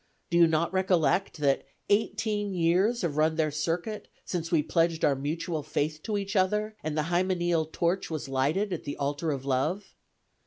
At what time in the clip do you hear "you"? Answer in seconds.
0.39-0.47